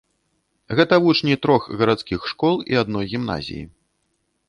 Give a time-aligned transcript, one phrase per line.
[0.79, 3.65] Гэта вучні трох гарадскіх школ і адной гімназіі.